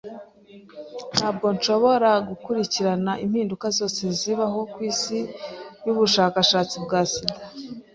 [1.15, 5.17] Ntabwo nshobora gukurikirana impinduka zose zibaho kwisi
[5.85, 7.39] yubushakashatsi bwa sida.